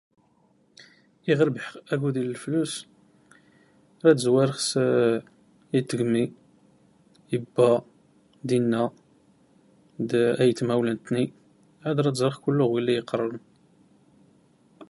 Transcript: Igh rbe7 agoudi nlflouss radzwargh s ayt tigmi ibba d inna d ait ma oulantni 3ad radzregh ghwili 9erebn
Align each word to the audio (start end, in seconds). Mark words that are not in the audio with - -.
Igh 1.31 1.41
rbe7 1.47 1.91
agoudi 1.95 2.21
nlflouss 2.29 2.73
radzwargh 4.05 4.57
s 4.69 4.71
ayt 5.75 5.87
tigmi 5.93 6.23
ibba 7.39 7.69
d 8.47 8.57
inna 8.57 8.83
d 10.09 10.11
ait 10.43 10.59
ma 10.67 10.73
oulantni 10.77 11.23
3ad 11.81 11.97
radzregh 12.05 12.39
ghwili 12.43 12.95
9erebn 12.99 13.41